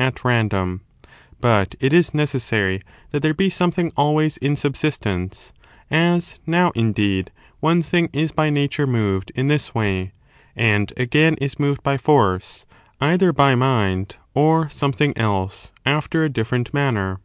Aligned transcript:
[bOOK 0.00 0.04
XL 0.04 0.06
at 0.16 0.24
random; 0.24 0.80
but 1.42 1.74
it 1.78 1.92
is 1.92 2.14
necessary 2.14 2.80
that 3.10 3.20
there 3.20 3.34
be 3.34 3.50
something 3.50 3.92
always 3.98 4.38
in 4.38 4.56
subsistence: 4.56 5.52
as 5.90 6.38
now, 6.46 6.70
indeed, 6.70 7.30
one 7.60 7.82
thing 7.82 8.08
is 8.10 8.32
by 8.32 8.48
nature 8.48 8.86
moved 8.86 9.30
in 9.34 9.48
this 9.48 9.74
way, 9.74 10.10
and 10.56 10.94
again 10.96 11.34
is 11.34 11.58
moved 11.60 11.82
by 11.82 11.98
force, 11.98 12.64
either 12.98 13.30
by 13.30 13.54
Mind, 13.54 14.16
or 14.32 14.70
something 14.70 15.12
else, 15.18 15.70
after 15.84 16.24
a 16.24 16.30
different 16.30 16.72
manner. 16.72 17.20